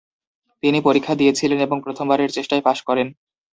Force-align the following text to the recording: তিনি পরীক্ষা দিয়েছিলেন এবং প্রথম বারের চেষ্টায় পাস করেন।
তিনি 0.63 0.79
পরীক্ষা 0.87 1.13
দিয়েছিলেন 1.15 1.59
এবং 1.61 1.77
প্রথম 1.85 2.05
বারের 2.09 2.33
চেষ্টায় 2.37 2.65
পাস 2.67 2.77
করেন। 2.87 3.07